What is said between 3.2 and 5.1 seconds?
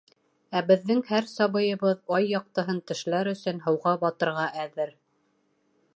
өсөн, һыуға батырға әҙер.